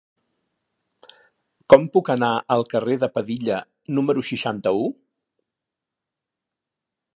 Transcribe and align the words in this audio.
Com 1.73 1.85
puc 1.97 2.09
anar 2.13 2.31
al 2.55 2.65
carrer 2.71 2.97
de 3.05 3.11
Padilla 3.19 3.59
número 3.99 4.25
seixanta-u? 4.33 4.91